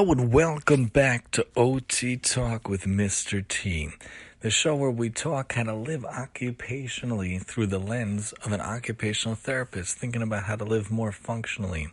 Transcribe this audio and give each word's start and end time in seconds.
Hello 0.00 0.12
and 0.12 0.32
welcome 0.32 0.86
back 0.86 1.30
to 1.32 1.46
OT 1.54 2.16
Talk 2.16 2.70
with 2.70 2.84
Mr. 2.84 3.46
T, 3.46 3.90
the 4.40 4.48
show 4.48 4.74
where 4.74 4.90
we 4.90 5.10
talk 5.10 5.52
how 5.52 5.64
to 5.64 5.74
live 5.74 6.04
occupationally 6.04 7.38
through 7.42 7.66
the 7.66 7.78
lens 7.78 8.32
of 8.42 8.52
an 8.52 8.62
occupational 8.62 9.34
therapist, 9.34 9.98
thinking 9.98 10.22
about 10.22 10.44
how 10.44 10.56
to 10.56 10.64
live 10.64 10.90
more 10.90 11.12
functionally, 11.12 11.88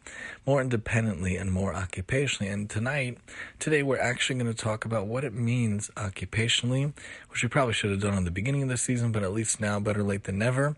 more 0.45 0.61
independently, 0.61 1.35
and 1.35 1.51
more 1.51 1.73
occupationally. 1.73 2.49
And 2.49 2.69
tonight, 2.69 3.17
today, 3.59 3.83
we're 3.83 3.99
actually 3.99 4.39
going 4.39 4.55
to 4.55 4.63
talk 4.63 4.85
about 4.85 5.07
what 5.07 5.25
it 5.25 5.33
means 5.33 5.91
occupationally, 5.97 6.93
which 7.29 7.43
we 7.43 7.49
probably 7.49 7.73
should 7.73 7.91
have 7.91 7.99
done 7.99 8.17
in 8.17 8.23
the 8.23 8.31
beginning 8.31 8.63
of 8.63 8.69
the 8.69 8.77
season, 8.77 9.11
but 9.11 9.21
at 9.21 9.33
least 9.33 9.59
now, 9.59 9.81
better 9.81 10.01
late 10.01 10.23
than 10.23 10.37
never 10.37 10.77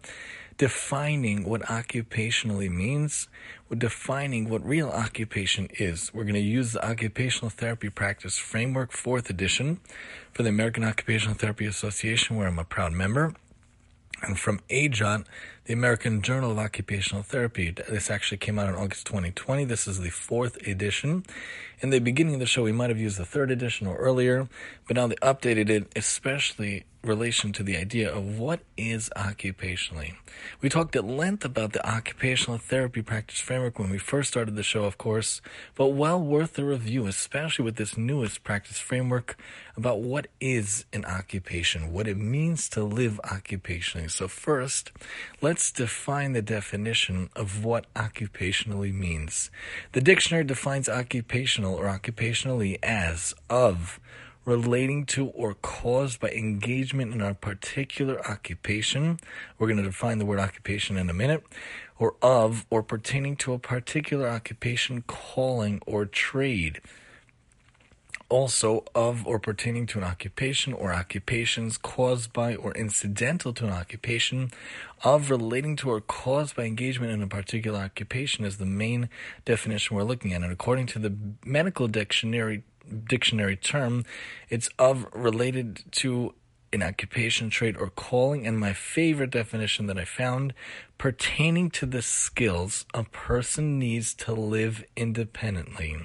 defining 0.59 1.45
what 1.45 1.61
occupationally 1.63 2.69
means. 2.69 3.29
We're 3.69 3.77
defining 3.77 4.49
what 4.49 4.63
real 4.63 4.89
occupation 4.89 5.69
is. 5.79 6.13
We're 6.13 6.25
going 6.25 6.33
to 6.35 6.41
use 6.41 6.73
the 6.73 6.85
Occupational 6.85 7.49
Therapy 7.49 7.89
Practice 7.89 8.37
Framework, 8.37 8.91
fourth 8.91 9.29
edition, 9.29 9.79
for 10.33 10.43
the 10.43 10.49
American 10.49 10.83
Occupational 10.83 11.35
Therapy 11.35 11.65
Association, 11.65 12.35
where 12.35 12.47
I'm 12.47 12.59
a 12.59 12.65
proud 12.65 12.91
member. 12.91 13.33
And 14.21 14.37
from 14.37 14.59
AJOT, 14.69 15.25
the 15.69 15.73
American 15.73 16.23
Journal 16.23 16.49
of 16.49 16.57
Occupational 16.57 17.21
Therapy. 17.21 17.69
This 17.69 18.09
actually 18.09 18.39
came 18.39 18.57
out 18.57 18.69
in 18.69 18.73
August 18.73 19.05
2020. 19.05 19.65
This 19.65 19.87
is 19.87 19.99
the 19.99 20.09
fourth 20.09 20.57
edition. 20.67 21.23
In 21.79 21.91
the 21.91 21.99
beginning 21.99 22.33
of 22.33 22.39
the 22.39 22.47
show, 22.47 22.63
we 22.63 22.71
might 22.71 22.89
have 22.89 22.97
used 22.97 23.19
the 23.19 23.23
third 23.23 23.51
edition 23.51 23.85
or 23.85 23.95
earlier, 23.97 24.49
but 24.87 24.97
now 24.97 25.05
they 25.05 25.15
updated 25.17 25.69
it, 25.69 25.91
especially 25.95 26.85
relation 27.03 27.53
to 27.53 27.63
the 27.63 27.77
idea 27.77 28.13
of 28.13 28.37
what 28.37 28.59
is 28.75 29.09
occupationally. 29.15 30.15
We 30.59 30.67
talked 30.67 30.95
at 30.97 31.05
length 31.05 31.45
about 31.45 31.71
the 31.71 31.87
occupational 31.87 32.57
therapy 32.57 33.01
practice 33.01 33.39
framework 33.39 33.79
when 33.79 33.89
we 33.89 33.97
first 33.97 34.29
started 34.29 34.55
the 34.55 34.63
show, 34.63 34.83
of 34.83 34.97
course, 34.97 35.41
but 35.75 35.87
well 35.87 36.21
worth 36.21 36.59
a 36.59 36.65
review, 36.65 37.07
especially 37.07 37.63
with 37.63 37.77
this 37.77 37.97
newest 37.97 38.43
practice 38.43 38.79
framework 38.79 39.37
about 39.77 40.01
what 40.01 40.27
is 40.41 40.85
an 40.91 41.05
occupation, 41.05 41.93
what 41.93 42.07
it 42.07 42.17
means 42.17 42.67
to 42.69 42.83
live 42.83 43.19
occupationally. 43.23 44.11
So 44.11 44.27
first, 44.27 44.91
let's 45.41 45.58
define 45.71 46.33
the 46.33 46.41
definition 46.41 47.29
of 47.35 47.63
what 47.63 47.93
occupationally 47.93 48.93
means. 48.93 49.51
The 49.91 50.01
dictionary 50.01 50.45
defines 50.45 50.87
occupational 50.87 51.75
or 51.75 51.85
occupationally 51.85 52.79
as 52.81 53.33
of 53.49 53.99
relating 54.45 55.05
to 55.05 55.27
or 55.27 55.53
caused 55.53 56.19
by 56.19 56.29
engagement 56.29 57.13
in 57.13 57.21
a 57.21 57.33
particular 57.33 58.19
occupation. 58.27 59.19
We're 59.57 59.67
going 59.67 59.77
to 59.77 59.83
define 59.83 60.17
the 60.17 60.25
word 60.25 60.39
occupation 60.39 60.97
in 60.97 61.09
a 61.09 61.13
minute. 61.13 61.43
Or 61.99 62.15
of 62.21 62.65
or 62.69 62.81
pertaining 62.81 63.35
to 63.37 63.53
a 63.53 63.59
particular 63.59 64.27
occupation, 64.27 65.03
calling, 65.05 65.81
or 65.85 66.05
trade. 66.05 66.79
Also, 68.29 68.85
of 68.93 69.25
or 69.25 69.39
pertaining 69.39 69.87
to 69.87 69.97
an 69.97 70.03
occupation 70.03 70.71
or 70.71 70.93
occupations 70.93 71.77
caused 71.77 72.31
by 72.31 72.55
or 72.55 72.71
incidental 72.73 73.53
to 73.53 73.65
an 73.65 73.73
occupation, 73.73 74.51
of 75.03 75.31
relating 75.31 75.75
to 75.75 75.89
or 75.89 75.99
caused 75.99 76.55
by 76.55 76.63
engagement 76.63 77.11
in 77.11 77.23
a 77.23 77.27
particular 77.27 77.79
occupation 77.79 78.45
is 78.45 78.57
the 78.57 78.65
main 78.65 79.09
definition 79.45 79.97
we're 79.97 80.03
looking 80.03 80.33
at. 80.33 80.43
And 80.43 80.51
according 80.51 80.85
to 80.87 80.99
the 80.99 81.13
medical 81.43 81.87
dictionary 81.87 82.63
dictionary 83.07 83.55
term. 83.55 84.05
It's 84.49 84.69
of 84.79 85.05
related 85.13 85.83
to 85.91 86.33
an 86.71 86.83
occupation, 86.83 87.49
trade, 87.49 87.77
or 87.77 87.89
calling. 87.89 88.45
And 88.45 88.59
my 88.59 88.73
favorite 88.73 89.31
definition 89.31 89.87
that 89.87 89.97
I 89.97 90.05
found 90.05 90.53
pertaining 90.97 91.69
to 91.71 91.85
the 91.85 92.01
skills 92.01 92.85
a 92.93 93.03
person 93.03 93.79
needs 93.79 94.13
to 94.13 94.33
live 94.33 94.83
independently 94.95 95.95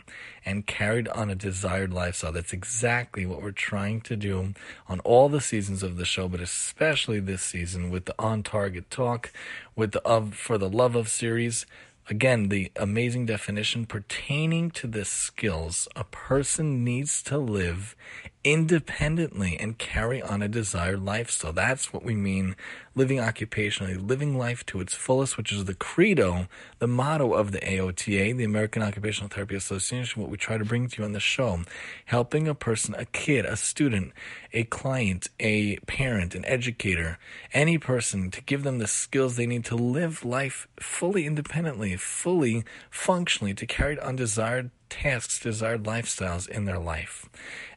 and 0.45 0.67
carried 0.67 1.09
on 1.09 1.31
a 1.31 1.35
desired 1.35 1.93
lifestyle. 1.93 2.33
That's 2.33 2.53
exactly 2.53 3.27
what 3.27 3.43
we're 3.43 3.51
trying 3.51 4.01
to 4.03 4.17
do 4.17 4.55
on 4.89 5.01
all 5.01 5.29
the 5.29 5.41
seasons 5.41 5.83
of 5.83 5.97
the 5.97 6.05
show, 6.05 6.29
but 6.29 6.41
especially 6.41 7.21
this 7.21 7.43
season 7.43 7.91
with 7.91 8.05
the 8.05 8.15
On 8.19 8.43
Target 8.43 8.91
Talk, 8.91 9.33
with 9.75 9.93
the 9.93 10.03
Of 10.03 10.35
for 10.35 10.59
the 10.59 10.71
Love 10.71 10.95
of 10.95 11.09
series 11.09 11.67
Again, 12.11 12.51
the 12.51 12.71
amazing 12.77 13.25
definition 13.25 13.87
pertaining 13.87 14.71
to 14.73 14.87
the 14.87 15.07
skills 15.07 15.89
a 15.97 16.05
person 16.05 16.85
needs 16.85 17.23
to 17.23 17.39
live 17.39 17.97
independently 18.45 19.59
and 19.59 19.79
carry 19.79 20.21
on 20.21 20.43
a 20.43 20.49
desired 20.49 21.03
lifestyle. 21.03 21.53
That's 21.53 21.93
what 21.93 22.05
we 22.05 22.15
mean 22.15 22.55
living 22.95 23.17
occupationally, 23.19 24.07
living 24.07 24.37
life 24.37 24.65
to 24.67 24.81
its 24.81 24.95
fullest, 24.95 25.37
which 25.37 25.51
is 25.51 25.65
the 25.65 25.75
credo, 25.75 26.47
the 26.79 26.87
motto 26.87 27.33
of 27.33 27.53
the 27.53 27.59
AOTA, 27.61 28.37
the 28.37 28.45
American 28.45 28.83
Occupational 28.83 29.31
Therapy 29.31 29.57
Association, 29.57 30.21
what 30.21 30.31
we 30.31 30.37
try 30.37 30.59
to 30.59 30.65
bring 30.65 30.87
to 30.89 30.99
you 30.99 31.05
on 31.05 31.13
the 31.13 31.21
show. 31.21 31.61
Helping 32.05 32.47
a 32.47 32.55
person, 32.55 32.95
a 32.99 33.07
kid, 33.07 33.47
a 33.47 33.57
student, 33.57 34.13
a 34.53 34.65
client, 34.65 35.29
a 35.41 35.77
parent, 35.87 36.35
an 36.35 36.45
educator, 36.45 37.19
any 37.53 37.79
person 37.79 38.31
to 38.31 38.43
give 38.43 38.63
them 38.63 38.79
the 38.79 38.87
skills 38.87 39.37
they 39.37 39.47
need 39.47 39.65
to 39.65 39.75
live 39.75 40.25
life 40.25 40.69
fully 40.79 41.27
independently, 41.27 41.97
fully 41.97 42.63
functionally, 42.91 43.55
to 43.55 43.67
carry 43.67 43.99
on 43.99 44.17
desired 44.17 44.71
tasks, 44.89 45.41
desired 45.41 45.85
lifestyles 45.85 46.49
in 46.49 46.65
their 46.65 46.79
life. 46.79 47.29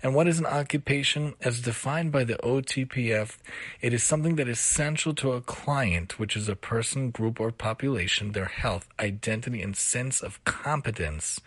And 0.04 0.14
what 0.14 0.28
is 0.28 0.40
an 0.40 0.46
occupation? 0.46 1.34
As 1.42 1.62
defined 1.62 2.12
by 2.12 2.24
the 2.24 2.36
OTPF, 2.44 3.38
it 3.82 3.94
is 3.94 4.04
something 4.04 4.36
that 4.36 4.48
is 4.48 4.60
central 4.60 5.16
to 5.16 5.34
a 5.34 5.42
client, 5.42 6.20
which 6.20 6.36
is 6.36 6.48
a 6.48 6.56
person, 6.56 7.10
group, 7.12 7.40
or 7.40 7.52
population, 7.52 8.32
their 8.32 8.46
health, 8.46 8.88
identity, 9.00 9.62
and 9.62 9.76
sense 9.76 10.22
of 10.22 10.44
competence, 10.44 11.40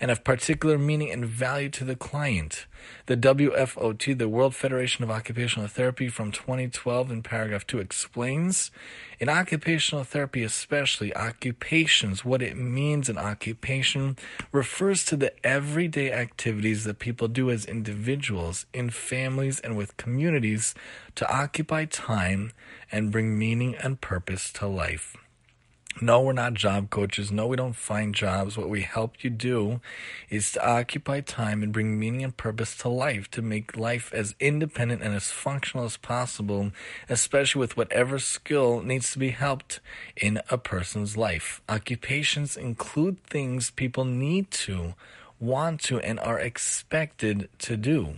and 0.00 0.10
of 0.10 0.24
particular 0.24 0.78
meaning 0.78 1.10
and 1.10 1.24
value 1.24 1.68
to 1.70 1.84
the 1.84 1.96
client. 1.96 2.66
The 3.06 3.16
WFOT, 3.16 4.18
the 4.18 4.28
World 4.28 4.54
Federation 4.54 5.04
of 5.04 5.10
Occupational 5.10 5.68
Therapy 5.68 6.08
from 6.08 6.32
2012 6.32 7.10
in 7.10 7.22
paragraph 7.22 7.66
2 7.66 7.78
explains 7.78 8.70
in 9.18 9.28
occupational 9.28 10.04
therapy, 10.04 10.42
especially 10.42 11.14
occupations, 11.14 12.24
what 12.24 12.42
it 12.42 12.56
means 12.56 13.08
in 13.08 13.18
occupation 13.18 14.16
refers 14.50 15.04
to 15.04 15.16
the 15.16 15.32
everyday 15.46 16.12
activities 16.12 16.84
that 16.84 16.98
people 16.98 17.28
do 17.28 17.50
as 17.50 17.64
individuals, 17.64 18.66
in 18.72 18.90
families, 18.90 19.60
and 19.60 19.76
with 19.76 19.96
communities 19.96 20.74
to 21.14 21.30
occupy 21.32 21.84
time 21.84 22.52
and 22.90 23.12
bring 23.12 23.38
meaning 23.38 23.74
and 23.76 24.00
purpose 24.00 24.52
to 24.52 24.66
life. 24.66 25.16
No, 26.02 26.20
we're 26.20 26.32
not 26.32 26.54
job 26.54 26.90
coaches. 26.90 27.30
No, 27.30 27.46
we 27.46 27.54
don't 27.56 27.76
find 27.76 28.12
jobs. 28.12 28.58
What 28.58 28.68
we 28.68 28.82
help 28.82 29.22
you 29.22 29.30
do 29.30 29.80
is 30.30 30.50
to 30.50 30.68
occupy 30.68 31.20
time 31.20 31.62
and 31.62 31.72
bring 31.72 31.96
meaning 31.96 32.24
and 32.24 32.36
purpose 32.36 32.76
to 32.78 32.88
life, 32.88 33.30
to 33.30 33.40
make 33.40 33.76
life 33.76 34.12
as 34.12 34.34
independent 34.40 35.00
and 35.00 35.14
as 35.14 35.30
functional 35.30 35.86
as 35.86 35.96
possible, 35.96 36.72
especially 37.08 37.60
with 37.60 37.76
whatever 37.76 38.18
skill 38.18 38.82
needs 38.82 39.12
to 39.12 39.20
be 39.20 39.30
helped 39.30 39.78
in 40.16 40.40
a 40.50 40.58
person's 40.58 41.16
life. 41.16 41.62
Occupations 41.68 42.56
include 42.56 43.22
things 43.22 43.70
people 43.70 44.04
need 44.04 44.50
to, 44.50 44.94
want 45.38 45.80
to, 45.82 46.00
and 46.00 46.18
are 46.18 46.40
expected 46.40 47.48
to 47.58 47.76
do. 47.76 48.16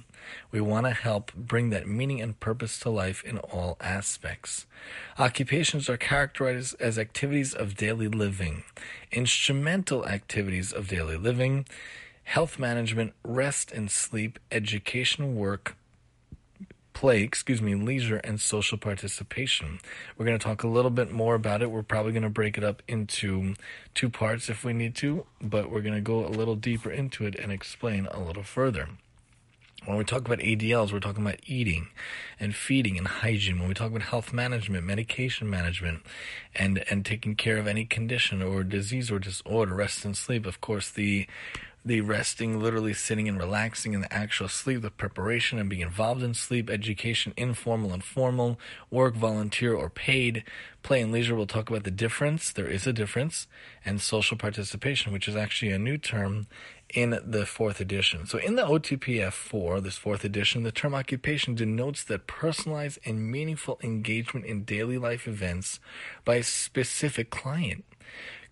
We 0.51 0.61
want 0.61 0.87
to 0.87 0.93
help 0.93 1.33
bring 1.35 1.71
that 1.71 1.89
meaning 1.89 2.21
and 2.21 2.39
purpose 2.39 2.79
to 2.81 2.91
life 2.91 3.25
in 3.25 3.39
all 3.39 3.77
aspects. 3.81 4.67
Occupations 5.19 5.89
are 5.89 5.97
characterized 5.97 6.77
as 6.81 6.99
activities 6.99 7.55
of 7.55 7.77
daily 7.77 8.09
living, 8.09 8.65
instrumental 9.13 10.07
activities 10.07 10.73
of 10.73 10.89
daily 10.89 11.17
living, 11.17 11.67
health 12.25 12.59
management, 12.59 13.13
rest 13.23 13.71
and 13.73 13.91
sleep, 13.91 14.39
education, 14.51 15.37
work, 15.37 15.77
play, 16.95 17.23
excuse 17.23 17.61
me, 17.61 17.75
leisure, 17.75 18.17
and 18.19 18.41
social 18.41 18.79
participation. 18.79 19.81
We're 20.17 20.25
going 20.25 20.39
to 20.39 20.43
talk 20.43 20.63
a 20.63 20.69
little 20.69 20.91
bit 20.91 21.13
more 21.13 21.35
about 21.35 21.61
it. 21.61 21.71
We're 21.71 21.83
probably 21.83 22.13
going 22.13 22.23
to 22.23 22.31
break 22.31 22.57
it 22.57 22.65
up 22.65 22.83
into 22.89 23.55
two 23.95 24.09
parts 24.09 24.49
if 24.49 24.65
we 24.65 24.73
need 24.73 24.95
to, 24.97 25.27
but 25.43 25.71
we're 25.71 25.83
going 25.83 25.95
to 25.95 26.01
go 26.01 26.25
a 26.25 26.29
little 26.29 26.57
deeper 26.57 26.91
into 26.91 27.27
it 27.27 27.35
and 27.35 27.53
explain 27.53 28.07
a 28.11 28.21
little 28.21 28.43
further. 28.43 28.89
When 29.87 29.99
we 29.99 30.05
talk 30.05 30.25
about 30.25 30.39
ADLs, 30.39 30.93
we're 30.93 31.01
talking 31.01 31.23
about 31.23 31.41
eating 31.47 31.89
and 32.41 32.55
feeding 32.55 32.97
and 32.97 33.07
hygiene. 33.07 33.59
When 33.59 33.69
we 33.69 33.75
talk 33.75 33.91
about 33.91 34.03
health 34.03 34.33
management, 34.33 34.87
medication 34.87 35.51
management, 35.51 36.03
and, 36.55 36.83
and 36.89 37.05
taking 37.05 37.35
care 37.37 37.59
of 37.59 37.67
any 37.67 37.85
condition 37.85 38.43
or 38.43 38.65
disease 38.65 39.11
or 39.11 39.19
disorder, 39.19 39.75
rest 39.75 40.05
and 40.07 40.17
sleep, 40.17 40.47
of 40.47 40.61
course, 40.61 40.91
the 40.91 41.27
the 41.87 42.01
resting, 42.01 42.59
literally 42.59 42.95
sitting 42.95 43.29
and 43.29 43.39
relaxing 43.39 43.93
in 43.93 44.01
the 44.01 44.11
actual 44.11 44.49
sleep, 44.49 44.81
the 44.81 44.91
preparation 44.91 45.59
and 45.59 45.69
being 45.69 45.83
involved 45.83 46.23
in 46.23 46.33
sleep, 46.33 46.71
education, 46.71 47.35
informal 47.37 47.93
and 47.93 48.03
formal, 48.03 48.59
work, 48.91 49.15
volunteer, 49.15 49.75
or 49.75 49.91
paid, 49.91 50.45
play 50.85 51.01
and 51.01 51.11
leisure. 51.11 51.35
We'll 51.35 51.47
talk 51.47 51.69
about 51.69 51.83
the 51.83 51.91
difference. 51.91 52.53
There 52.53 52.69
is 52.69 52.87
a 52.87 52.93
difference, 52.93 53.49
and 53.85 54.01
social 54.01 54.37
participation, 54.37 55.13
which 55.13 55.27
is 55.27 55.35
actually 55.35 55.73
a 55.73 55.79
new 55.79 55.99
term 55.99 56.47
in 56.91 57.19
the 57.25 57.45
fourth 57.45 57.81
edition. 57.81 58.27
So 58.27 58.39
in 58.39 58.55
the 58.55 58.63
OTPF 58.63 59.33
4, 59.33 59.81
this 59.81 59.97
fourth 59.97 60.25
edition, 60.25 60.63
the 60.63 60.71
term 60.71 60.95
occupation 60.95 61.57
denotes 61.57 62.05
that 62.05 62.29
personalized 62.29 63.01
and 63.05 63.29
meaningful 63.29 63.81
engagement 63.83 64.47
in 64.47 64.63
daily 64.63 64.99
life 64.99 65.27
events 65.27 65.81
by 66.25 66.37
a 66.37 66.43
specific 66.45 67.31
client. 67.31 67.85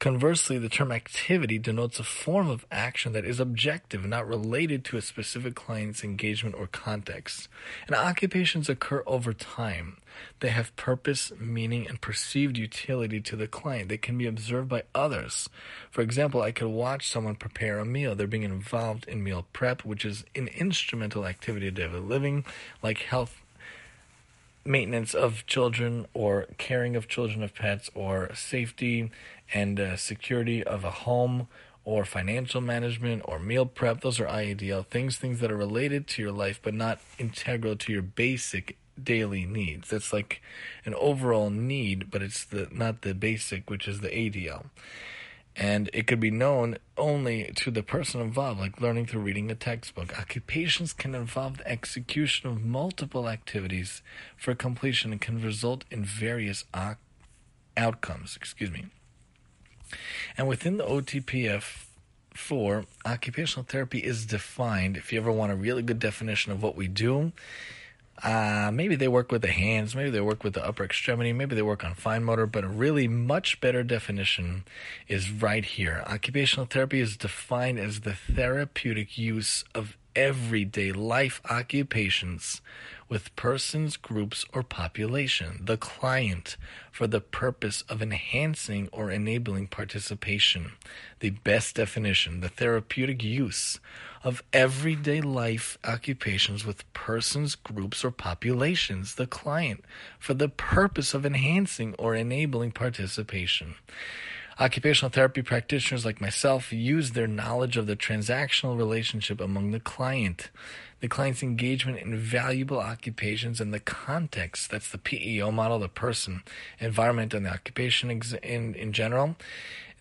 Conversely, 0.01 0.59
the 0.59 0.69
term 0.69 0.91
activity 0.91 1.61
denotes 1.61 2.01
a 2.01 2.03
form 2.03 2.49
of 2.49 2.67
action 2.73 3.13
that 3.13 3.25
is 3.25 3.39
objective, 3.39 4.05
not 4.05 4.27
related 4.27 4.85
to 4.87 4.97
a 4.97 5.03
specific 5.03 5.55
client's 5.55 6.03
engagement 6.03 6.57
or 6.57 6.67
context. 6.67 7.47
And 7.87 7.95
occupations 7.95 8.69
occur 8.69 9.05
over 9.07 9.33
time. 9.33 9.99
They 10.41 10.49
have 10.49 10.75
purpose, 10.77 11.33
meaning, 11.39 11.87
and 11.89 12.01
perceived 12.01 12.59
utility 12.59 13.21
to 13.21 13.37
the 13.37 13.47
client. 13.47 13.89
They 13.89 13.99
can 13.99 14.19
be 14.19 14.27
observed 14.27 14.69
by 14.69 14.85
others. 14.95 15.49
For 15.91 16.01
example, 16.01 16.43
I 16.43 16.53
could 16.53 16.69
watch 16.69 17.09
someone 17.09 17.37
prepare 17.37 17.79
a 17.79 17.85
meal. 17.85 18.15
They're 18.15 18.27
being 18.27 18.43
involved 18.43 19.07
in 19.09 19.23
meal 19.23 19.47
prep, 19.53 19.85
which 19.85 20.05
is 20.05 20.25
an 20.35 20.49
instrumental 20.49 21.27
activity 21.27 21.69
of 21.69 21.75
daily 21.75 22.01
living, 22.01 22.45
like 22.83 22.99
health 22.99 23.43
maintenance 24.65 25.15
of 25.15 25.45
children 25.47 26.07
or 26.15 26.47
caring 26.59 26.95
of 26.97 27.09
children 27.09 27.43
of 27.43 27.55
pets 27.55 27.91
or 27.95 28.33
safety 28.35 29.11
and 29.53 29.81
uh, 29.81 29.97
security 29.97 30.63
of 30.63 30.85
a 30.85 30.91
home 30.91 31.49
or 31.85 32.05
financial 32.05 32.61
management 32.61 33.23
or 33.25 33.39
meal 33.39 33.67
prep 33.67 34.03
those 34.03 34.21
are 34.21 34.27
IADL 34.27 34.87
things 34.87 35.17
things 35.17 35.41
that 35.41 35.51
are 35.51 35.57
related 35.57 36.07
to 36.07 36.23
your 36.23 36.33
life 36.33 36.61
but 36.63 36.75
not 36.75 37.01
integral 37.19 37.75
to 37.75 37.93
your 37.93 38.03
basic 38.03 38.77
daily 39.05 39.45
needs 39.45 39.91
that's 39.91 40.13
like 40.13 40.43
an 40.85 40.95
overall 40.95 41.51
need 41.51 42.11
but 42.11 42.23
it's 42.23 42.45
the 42.45 42.69
not 42.71 43.03
the 43.03 43.15
basic 43.15 43.69
which 43.69 43.87
is 43.87 44.01
the 44.01 44.09
ADL 44.09 44.67
and 45.55 45.91
it 45.93 46.07
could 46.07 46.21
be 46.21 46.31
known 46.31 46.79
only 46.97 47.53
to 47.57 47.71
the 47.71 47.83
person 47.83 48.21
involved, 48.21 48.59
like 48.59 48.81
learning 48.81 49.07
through 49.07 49.21
reading 49.21 49.51
a 49.51 49.55
textbook. 49.55 50.19
Occupations 50.19 50.93
can 50.93 51.15
involve 51.15 51.59
the 51.59 51.69
execution 51.69 52.49
of 52.49 52.65
multiple 52.65 53.29
activities 53.29 54.03
for 54.37 54.55
completion 54.55 55.13
and 55.13 55.21
can 55.21 55.43
result 55.43 55.85
in 55.91 56.05
various 56.05 56.65
o- 56.73 56.97
outcomes. 57.77 58.35
Excuse 58.35 58.71
me. 58.71 58.87
And 60.39 60.49
within 60.49 60.79
the 60.79 60.85
OTPF 60.85 61.85
4, 62.35 62.85
occupational 63.05 63.67
therapy 63.69 63.99
is 63.99 64.25
defined. 64.25 64.97
If 64.97 65.13
you 65.13 65.21
ever 65.21 65.31
want 65.31 65.53
a 65.53 65.57
really 65.57 65.83
good 65.83 65.99
definition 65.99 66.51
of 66.51 66.63
what 66.63 66.77
we 66.77 66.89
do, 66.89 67.33
uh, 68.23 68.71
maybe 68.73 68.95
they 68.95 69.09
work 69.09 69.33
with 69.33 69.43
the 69.43 69.49
hands, 69.49 69.97
maybe 69.97 70.11
they 70.11 70.21
work 70.21 70.45
with 70.45 70.55
the 70.55 70.65
upper 70.65 70.85
extremity, 70.85 71.33
maybe 71.33 71.55
they 71.55 71.63
work 71.63 71.85
on 71.85 71.95
fine 71.95 72.23
motor, 72.23 72.47
but 72.47 72.65
a 72.65 72.69
really 72.69 73.09
much 73.09 73.61
better 73.61 73.83
definition 73.83 74.65
is 75.09 75.31
right 75.31 75.65
here. 75.65 76.05
Occupational 76.07 76.67
therapy 76.67 77.01
is 77.01 77.17
defined 77.17 77.79
as 77.79 78.01
the 78.01 78.15
therapeutic 78.15 79.19
use 79.19 79.65
of 79.75 79.97
everyday 80.15 80.93
life 80.93 81.41
occupations 81.51 82.61
with 83.09 83.35
persons, 83.37 83.97
groups, 83.97 84.47
or 84.55 84.63
population, 84.63 85.61
the 85.63 85.77
client, 85.77 86.57
for 86.91 87.07
the 87.07 87.21
purpose 87.21 87.83
of 87.89 88.01
enhancing 88.01 88.89
or 88.91 89.11
enabling 89.11 89.67
participation. 89.67 90.73
The 91.21 91.31
best 91.31 91.77
definition, 91.77 92.41
the 92.41 92.49
therapeutic 92.49 93.23
use 93.23 93.81
of 94.25 94.43
everyday 94.53 95.21
life 95.21 95.79
occupations 95.85 96.65
with 96.65 96.91
persons, 96.93 97.55
groups, 97.55 98.05
or 98.05 98.11
populations, 98.11 99.17
the 99.17 99.27
client, 99.27 99.85
for 100.19 100.35
the 100.35 100.49
purpose 100.49 101.15
of 101.15 101.27
enhancing 101.27 101.95
or 101.99 102.15
enabling 102.15 102.73
participation. 102.73 103.75
Occupational 104.61 105.11
therapy 105.11 105.43
practitioners 105.43 106.05
like 106.05 106.21
myself 106.21 106.73
use 106.73 107.13
their 107.13 107.27
knowledge 107.27 107.77
of 107.77 107.87
the 107.87 107.97
transactional 107.97 108.77
relationship 108.77 109.41
among 109.41 109.71
the 109.71 109.81
client, 109.81 110.51
the 111.01 111.09
client's 111.09 111.43
engagement 111.43 111.99
in 111.99 112.17
valuable 112.17 112.79
occupations, 112.79 113.61
and 113.61 113.73
the 113.73 113.81
context 113.81 114.71
that's 114.71 114.91
the 114.91 114.99
PEO 114.99 115.51
model, 115.51 115.79
the 115.79 115.89
person, 115.89 116.43
environment, 116.79 117.35
and 117.35 117.47
the 117.47 117.51
occupation 117.51 118.11
in, 118.11 118.75
in 118.75 118.93
general 118.93 119.37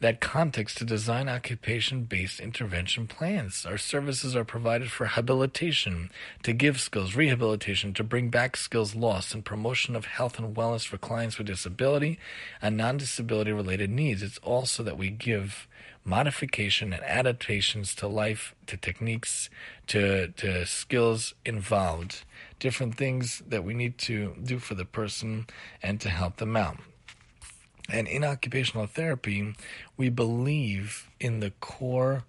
that 0.01 0.19
context 0.19 0.79
to 0.79 0.83
design 0.83 1.29
occupation 1.29 2.03
based 2.03 2.39
intervention 2.39 3.07
plans. 3.07 3.65
Our 3.67 3.77
services 3.77 4.35
are 4.35 4.43
provided 4.43 4.91
for 4.91 5.05
habilitation, 5.05 6.11
to 6.41 6.53
give 6.53 6.81
skills, 6.81 7.15
rehabilitation, 7.15 7.93
to 7.93 8.03
bring 8.03 8.29
back 8.29 8.57
skills 8.57 8.95
lost, 8.95 9.35
and 9.35 9.45
promotion 9.45 9.95
of 9.95 10.05
health 10.05 10.39
and 10.39 10.55
wellness 10.55 10.85
for 10.85 10.97
clients 10.97 11.37
with 11.37 11.47
disability 11.47 12.19
and 12.61 12.75
non 12.75 12.97
disability 12.97 13.51
related 13.51 13.91
needs. 13.91 14.23
It's 14.23 14.39
also 14.39 14.81
that 14.83 14.97
we 14.97 15.11
give 15.11 15.67
modification 16.03 16.93
and 16.93 17.03
adaptations 17.03 17.93
to 17.93 18.07
life, 18.07 18.55
to 18.65 18.77
techniques, 18.77 19.51
to, 19.85 20.29
to 20.29 20.65
skills 20.65 21.35
involved, 21.45 22.23
different 22.59 22.97
things 22.97 23.43
that 23.47 23.63
we 23.63 23.75
need 23.75 23.99
to 23.99 24.35
do 24.43 24.57
for 24.57 24.73
the 24.73 24.85
person 24.85 25.45
and 25.83 26.01
to 26.01 26.09
help 26.09 26.37
them 26.37 26.57
out. 26.57 26.77
And 27.91 28.07
in 28.07 28.23
occupational 28.23 28.87
therapy, 28.87 29.53
we 29.97 30.09
believe 30.09 31.09
in 31.19 31.41
the 31.41 31.51
core 31.59 32.23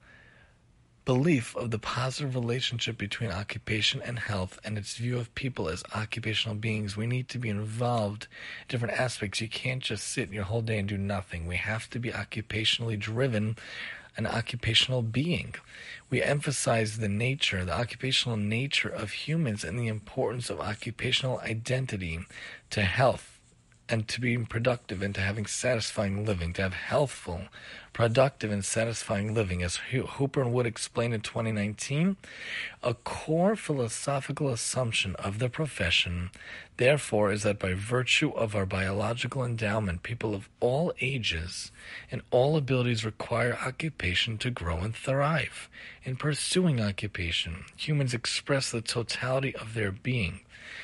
belief 1.04 1.56
of 1.56 1.70
the 1.72 1.78
positive 1.78 2.34
relationship 2.34 2.96
between 2.96 3.30
occupation 3.30 4.00
and 4.02 4.20
health 4.20 4.58
and 4.64 4.78
its 4.78 4.96
view 4.96 5.18
of 5.18 5.34
people 5.34 5.68
as 5.68 5.82
occupational 5.94 6.54
beings. 6.54 6.96
We 6.96 7.06
need 7.06 7.28
to 7.30 7.38
be 7.38 7.48
involved 7.48 8.24
in 8.24 8.66
different 8.68 8.98
aspects. 8.98 9.40
You 9.40 9.48
can't 9.48 9.82
just 9.82 10.06
sit 10.06 10.30
your 10.30 10.44
whole 10.44 10.62
day 10.62 10.78
and 10.78 10.88
do 10.88 10.98
nothing. 10.98 11.46
We 11.46 11.56
have 11.56 11.90
to 11.90 11.98
be 11.98 12.10
occupationally 12.10 12.98
driven, 12.98 13.56
an 14.16 14.26
occupational 14.26 15.02
being. 15.02 15.54
We 16.08 16.22
emphasize 16.22 16.98
the 16.98 17.08
nature, 17.08 17.64
the 17.64 17.74
occupational 17.74 18.36
nature 18.36 18.90
of 18.90 19.10
humans 19.10 19.64
and 19.64 19.78
the 19.78 19.88
importance 19.88 20.50
of 20.50 20.60
occupational 20.60 21.40
identity 21.40 22.20
to 22.70 22.82
health 22.82 23.31
and 23.88 24.08
to 24.08 24.20
being 24.20 24.46
productive 24.46 25.02
and 25.02 25.14
to 25.14 25.20
having 25.20 25.46
satisfying 25.46 26.24
living, 26.24 26.52
to 26.54 26.62
have 26.62 26.72
healthful, 26.72 27.42
productive, 27.92 28.50
and 28.50 28.64
satisfying 28.64 29.34
living. 29.34 29.62
As 29.62 29.76
Hooper 29.90 30.40
and 30.40 30.52
Wood 30.52 30.66
explained 30.66 31.14
in 31.14 31.20
2019, 31.20 32.16
a 32.82 32.94
core 32.94 33.56
philosophical 33.56 34.48
assumption 34.48 35.14
of 35.16 35.38
the 35.38 35.48
profession, 35.48 36.30
therefore, 36.78 37.32
is 37.32 37.42
that 37.42 37.58
by 37.58 37.74
virtue 37.74 38.30
of 38.30 38.56
our 38.56 38.66
biological 38.66 39.44
endowment, 39.44 40.02
people 40.02 40.34
of 40.34 40.48
all 40.60 40.92
ages 41.00 41.70
and 42.10 42.22
all 42.30 42.56
abilities 42.56 43.04
require 43.04 43.58
occupation 43.64 44.38
to 44.38 44.50
grow 44.50 44.78
and 44.78 44.94
thrive. 44.94 45.68
In 46.04 46.16
pursuing 46.16 46.80
occupation, 46.80 47.64
humans 47.76 48.14
express 48.14 48.70
the 48.70 48.80
totality 48.80 49.54
of 49.56 49.74
their 49.74 49.92
being 49.92 50.40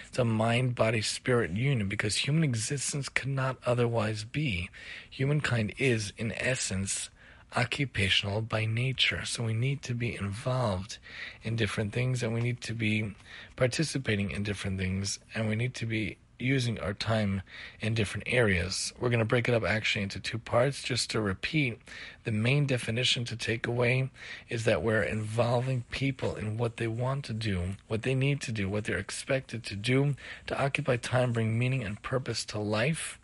it's 0.09 0.19
a 0.19 0.25
mind 0.25 0.75
body 0.75 1.03
spirit 1.03 1.51
union 1.53 1.89
because 1.89 2.17
human 2.17 2.45
existence 2.45 3.09
cannot 3.09 3.59
otherwise 3.65 4.25
be. 4.25 4.71
Humankind 5.11 5.75
is, 5.79 6.13
in 6.17 6.33
essence, 6.33 7.11
occupational 7.57 8.43
by 8.43 8.67
nature. 8.67 9.25
So 9.25 9.45
we 9.45 9.55
need 9.55 9.83
to 9.83 9.95
be 9.95 10.15
involved 10.15 10.99
in 11.43 11.57
different 11.57 11.93
things 11.93 12.23
and 12.23 12.35
we 12.35 12.41
need 12.41 12.61
to 12.63 12.75
be 12.75 13.15
participating 13.57 14.31
in 14.31 14.43
different 14.43 14.79
things 14.79 15.19
and 15.35 15.49
we 15.49 15.57
need 15.57 15.75
to 15.75 15.87
be 15.87 16.19
using 16.39 16.79
our 16.81 16.95
time 16.95 17.43
in 17.81 17.95
different 17.95 18.25
areas. 18.27 18.93
We're 18.99 19.09
going 19.09 19.19
to 19.19 19.25
break 19.25 19.49
it 19.49 19.55
up 19.55 19.65
actually 19.65 20.03
into 20.03 20.21
two 20.21 20.39
parts. 20.39 20.83
Just 20.83 21.11
to 21.11 21.21
repeat, 21.21 21.81
the 22.25 22.33
main 22.33 22.67
definition 22.67 23.25
to 23.27 23.37
take 23.37 23.67
away 23.67 24.11
is 24.49 24.65
that 24.65 24.83
we're 24.83 25.03
involving 25.03 25.85
people 25.91 26.35
in 26.37 26.57
what 26.57 26.77
they 26.77 26.87
want 26.87 27.25
to 27.27 27.33
do, 27.33 27.77
what 27.87 28.03
they 28.03 28.15
need 28.15 28.41
to 28.43 28.53
do, 28.53 28.69
what 28.69 28.85
they're 28.85 28.99
expected 28.99 29.65
to 29.65 29.77
do 29.77 30.15
to 30.47 30.63
occupy 30.63 30.97
time, 30.97 31.33
bring 31.33 31.59
meaning 31.59 31.83
and 31.83 32.03
purpose 32.03 32.45
to 32.47 32.59
life. 32.59 33.19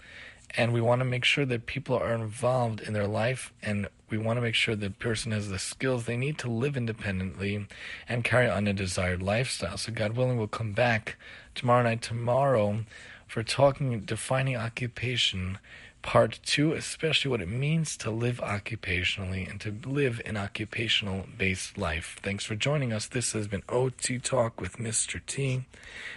And 0.56 0.72
we 0.72 0.80
want 0.80 1.00
to 1.00 1.04
make 1.04 1.24
sure 1.24 1.44
that 1.46 1.66
people 1.66 1.96
are 1.96 2.14
involved 2.14 2.80
in 2.80 2.92
their 2.92 3.08
life 3.08 3.52
and 3.62 3.88
we 4.08 4.18
want 4.18 4.36
to 4.36 4.42
make 4.42 4.54
sure 4.54 4.76
that 4.76 5.00
person 5.00 5.32
has 5.32 5.48
the 5.48 5.58
skills 5.58 6.04
they 6.04 6.16
need 6.16 6.38
to 6.38 6.50
live 6.50 6.76
independently 6.76 7.66
and 8.08 8.22
carry 8.22 8.48
on 8.48 8.68
a 8.68 8.72
desired 8.72 9.22
lifestyle. 9.22 9.76
So 9.76 9.92
God 9.92 10.12
willing, 10.12 10.38
we'll 10.38 10.46
come 10.46 10.72
back 10.72 11.16
tomorrow 11.54 11.82
night, 11.82 12.02
tomorrow, 12.02 12.84
for 13.26 13.42
talking, 13.42 13.98
defining 14.00 14.56
occupation, 14.56 15.58
part 16.02 16.38
two, 16.44 16.72
especially 16.72 17.30
what 17.30 17.40
it 17.40 17.48
means 17.48 17.96
to 17.96 18.10
live 18.10 18.36
occupationally 18.36 19.50
and 19.50 19.60
to 19.62 19.74
live 19.84 20.20
an 20.24 20.36
occupational 20.36 21.26
based 21.36 21.76
life. 21.76 22.18
Thanks 22.22 22.44
for 22.44 22.54
joining 22.54 22.92
us. 22.92 23.06
This 23.06 23.32
has 23.32 23.48
been 23.48 23.62
OT 23.68 24.18
Talk 24.18 24.60
with 24.60 24.76
Mr. 24.76 25.20
T, 25.26 25.64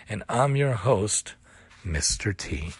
and 0.08 0.24
I'm 0.29 0.56
your 0.56 0.74
host, 0.74 1.34
Mr. 1.84 2.36
T. 2.36 2.74